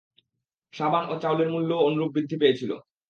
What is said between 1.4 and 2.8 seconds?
মূল্যও অনুরূপ বৃদ্ধি পেয়েছিল।